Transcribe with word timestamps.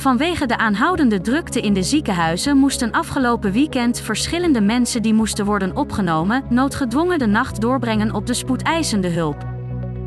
Vanwege 0.00 0.46
de 0.46 0.56
aanhoudende 0.56 1.20
drukte 1.20 1.60
in 1.60 1.72
de 1.72 1.82
ziekenhuizen 1.82 2.56
moesten 2.56 2.90
afgelopen 2.90 3.52
weekend 3.52 4.00
verschillende 4.00 4.60
mensen 4.60 5.02
die 5.02 5.14
moesten 5.14 5.44
worden 5.44 5.76
opgenomen, 5.76 6.44
noodgedwongen 6.48 7.18
de 7.18 7.26
nacht 7.26 7.60
doorbrengen 7.60 8.14
op 8.14 8.26
de 8.26 8.34
spoedeisende 8.34 9.08
hulp. 9.08 9.46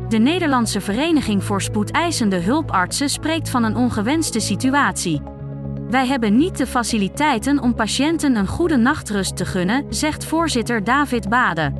De 0.08 0.18
Nederlandse 0.18 0.80
Vereniging 0.80 1.44
voor 1.44 1.62
Spoedeisende 1.62 2.36
Hulpartsen 2.36 3.08
spreekt 3.08 3.50
van 3.50 3.64
een 3.64 3.76
ongewenste 3.76 4.40
situatie. 4.40 5.22
Wij 5.90 6.06
hebben 6.06 6.36
niet 6.36 6.56
de 6.56 6.66
faciliteiten 6.66 7.62
om 7.62 7.74
patiënten 7.74 8.36
een 8.36 8.46
goede 8.46 8.76
nachtrust 8.76 9.36
te 9.36 9.44
gunnen, 9.44 9.86
zegt 9.88 10.24
voorzitter 10.24 10.84
David 10.84 11.28
Bade. 11.28 11.72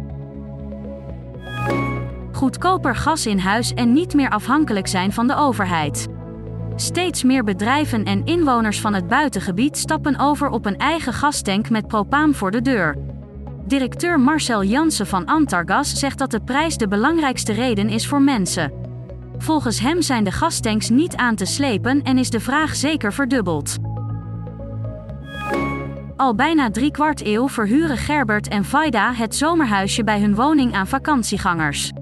Goedkoper 2.33 2.96
gas 2.96 3.27
in 3.27 3.38
huis 3.38 3.74
en 3.74 3.92
niet 3.92 4.14
meer 4.14 4.30
afhankelijk 4.30 4.86
zijn 4.86 5.12
van 5.12 5.27
de 5.27 5.36
overheid. 5.36 6.08
Steeds 6.77 7.23
meer 7.23 7.45
bedrijven 7.45 8.05
en 8.05 8.24
inwoners 8.24 8.80
van 8.80 8.95
het 8.95 9.09
buitengebied 9.09 9.78
stappen 9.78 10.19
over 10.19 10.48
op 10.48 10.66
een 10.66 10.77
eigen 10.77 11.12
gastank 11.12 11.70
met 11.70 11.87
propaan 11.87 12.34
voor 12.34 12.50
de 12.50 12.62
deur. 12.62 12.97
Directeur 13.66 14.20
Marcel 14.20 14.64
Jansen 14.64 15.06
van 15.06 15.27
Antargas 15.27 15.98
zegt 15.98 16.19
dat 16.19 16.30
de 16.30 16.41
prijs 16.41 16.77
de 16.77 16.89
belangrijkste 16.89 17.52
reden 17.52 17.89
is 17.89 18.06
voor 18.06 18.22
mensen. 18.22 18.72
Volgens 19.39 19.80
hem 19.80 20.02
zijn 20.02 20.25
de 20.25 20.33
gastanks 20.33 20.89
niet 20.89 21.17
aan 21.17 21.34
te 21.34 21.45
slepen 21.45 22.02
en 22.02 22.19
is 22.19 22.30
de 22.30 22.41
vraag 22.41 22.77
zeker 22.77 23.12
verdubbeld. 23.12 23.77
Al 26.17 26.34
bijna 26.34 26.70
drie 26.70 26.91
kwart 26.91 27.25
eeuw 27.25 27.48
verhuren 27.48 27.97
Gerbert 27.97 28.48
en 28.48 28.64
Vaida 28.64 29.12
het 29.12 29.34
zomerhuisje 29.34 30.05
bij 30.05 30.20
hun 30.20 30.34
woning 30.34 30.75
aan 30.75 30.86
vakantiegangers. 30.86 31.92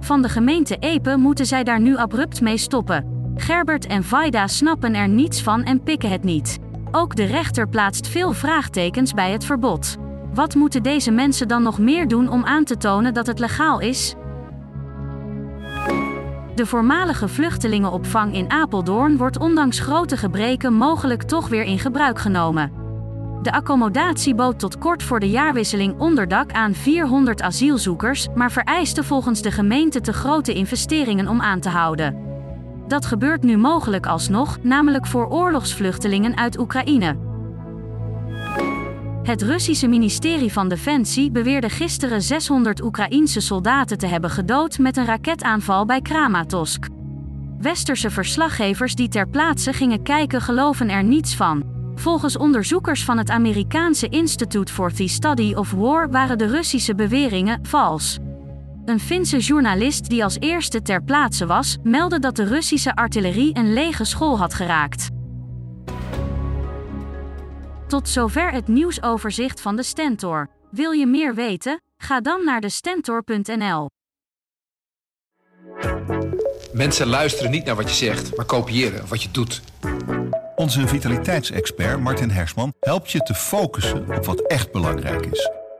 Van 0.00 0.22
de 0.22 0.28
gemeente 0.28 0.76
Epe 0.76 1.16
moeten 1.16 1.46
zij 1.46 1.64
daar 1.64 1.80
nu 1.80 1.96
abrupt 1.96 2.40
mee 2.40 2.56
stoppen. 2.56 3.13
Gerbert 3.36 3.86
en 3.86 4.04
Vaida 4.04 4.46
snappen 4.46 4.94
er 4.94 5.08
niets 5.08 5.42
van 5.42 5.62
en 5.62 5.82
pikken 5.82 6.10
het 6.10 6.24
niet. 6.24 6.58
Ook 6.90 7.16
de 7.16 7.24
rechter 7.24 7.68
plaatst 7.68 8.08
veel 8.08 8.32
vraagtekens 8.32 9.12
bij 9.12 9.30
het 9.30 9.44
verbod. 9.44 9.96
Wat 10.34 10.54
moeten 10.54 10.82
deze 10.82 11.10
mensen 11.10 11.48
dan 11.48 11.62
nog 11.62 11.78
meer 11.78 12.08
doen 12.08 12.28
om 12.28 12.44
aan 12.44 12.64
te 12.64 12.76
tonen 12.76 13.14
dat 13.14 13.26
het 13.26 13.38
legaal 13.38 13.80
is? 13.80 14.14
De 16.54 16.66
voormalige 16.66 17.28
vluchtelingenopvang 17.28 18.34
in 18.34 18.50
Apeldoorn 18.50 19.16
wordt 19.16 19.38
ondanks 19.38 19.78
grote 19.78 20.16
gebreken 20.16 20.72
mogelijk 20.72 21.22
toch 21.22 21.48
weer 21.48 21.64
in 21.64 21.78
gebruik 21.78 22.18
genomen. 22.18 22.72
De 23.42 23.52
accommodatie 23.52 24.34
bood 24.34 24.58
tot 24.58 24.78
kort 24.78 25.02
voor 25.02 25.20
de 25.20 25.30
jaarwisseling 25.30 25.98
onderdak 25.98 26.52
aan 26.52 26.74
400 26.74 27.42
asielzoekers, 27.42 28.28
maar 28.34 28.52
vereiste 28.52 29.04
volgens 29.04 29.42
de 29.42 29.50
gemeente 29.50 30.00
te 30.00 30.12
grote 30.12 30.54
investeringen 30.54 31.28
om 31.28 31.40
aan 31.40 31.60
te 31.60 31.68
houden. 31.68 32.33
Dat 32.86 33.06
gebeurt 33.06 33.42
nu 33.42 33.56
mogelijk 33.56 34.06
alsnog, 34.06 34.58
namelijk 34.62 35.06
voor 35.06 35.28
oorlogsvluchtelingen 35.28 36.36
uit 36.36 36.58
Oekraïne. 36.58 37.16
Het 39.22 39.42
Russische 39.42 39.88
ministerie 39.88 40.52
van 40.52 40.68
Defensie 40.68 41.30
beweerde 41.30 41.68
gisteren 41.68 42.22
600 42.22 42.82
Oekraïense 42.82 43.40
soldaten 43.40 43.98
te 43.98 44.06
hebben 44.06 44.30
gedood 44.30 44.78
met 44.78 44.96
een 44.96 45.06
raketaanval 45.06 45.84
bij 45.84 46.00
Kramatorsk. 46.00 46.88
Westerse 47.58 48.10
verslaggevers 48.10 48.94
die 48.94 49.08
ter 49.08 49.28
plaatse 49.28 49.72
gingen 49.72 50.02
kijken 50.02 50.40
geloven 50.40 50.88
er 50.88 51.04
niets 51.04 51.36
van. 51.36 51.62
Volgens 51.94 52.36
onderzoekers 52.36 53.04
van 53.04 53.18
het 53.18 53.30
Amerikaanse 53.30 54.08
Institute 54.08 54.72
for 54.72 54.92
the 54.92 55.08
Study 55.08 55.54
of 55.54 55.70
War 55.70 56.10
waren 56.10 56.38
de 56.38 56.46
Russische 56.46 56.94
beweringen 56.94 57.58
vals. 57.62 58.18
Een 58.84 59.00
Finse 59.00 59.38
journalist 59.38 60.08
die 60.08 60.24
als 60.24 60.36
eerste 60.38 60.82
ter 60.82 61.02
plaatse 61.02 61.46
was, 61.46 61.76
meldde 61.82 62.18
dat 62.18 62.36
de 62.36 62.44
Russische 62.44 62.94
artillerie 62.94 63.56
een 63.56 63.72
lege 63.72 64.04
school 64.04 64.38
had 64.38 64.54
geraakt. 64.54 65.08
Tot 67.88 68.08
zover 68.08 68.52
het 68.52 68.68
nieuwsoverzicht 68.68 69.60
van 69.60 69.76
de 69.76 69.82
Stentor. 69.82 70.48
Wil 70.70 70.90
je 70.90 71.06
meer 71.06 71.34
weten? 71.34 71.82
Ga 71.96 72.20
dan 72.20 72.44
naar 72.44 72.60
de 72.60 72.68
Stentor.nl. 72.68 73.90
Mensen 76.72 77.06
luisteren 77.06 77.50
niet 77.50 77.64
naar 77.64 77.76
wat 77.76 77.88
je 77.88 77.94
zegt, 78.04 78.36
maar 78.36 78.46
kopiëren 78.46 79.08
wat 79.08 79.22
je 79.22 79.30
doet. 79.30 79.62
Onze 80.56 80.88
vitaliteitsexpert 80.88 82.00
Martin 82.00 82.30
Hersman 82.30 82.72
helpt 82.80 83.10
je 83.10 83.18
te 83.18 83.34
focussen 83.34 84.16
op 84.16 84.24
wat 84.24 84.40
echt 84.40 84.72
belangrijk 84.72 85.26
is. 85.26 85.50